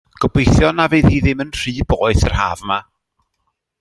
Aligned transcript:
Gobeithio 0.23 0.69
na 0.77 0.87
fydd 0.93 1.09
hi 1.11 1.19
ddim 1.25 1.43
yn 1.45 1.53
rhy 1.57 1.75
boeth 1.91 2.25
yr 2.31 2.37
haf 2.39 2.65
yma. 2.69 2.79